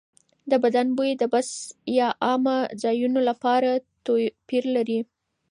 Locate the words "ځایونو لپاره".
2.83-3.69